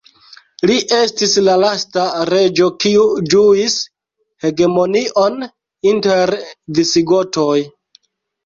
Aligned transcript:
Li 0.69 0.75
estis 0.99 1.35
la 1.47 1.57
lasta 1.63 2.05
reĝo 2.29 2.69
kiu 2.85 3.03
ĝuis 3.35 3.75
hegemonion 4.47 5.39
inter 5.93 6.35
visigotoj. 6.81 7.57